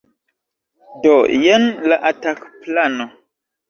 [1.03, 1.13] Do,
[1.45, 3.13] jen la atak-plano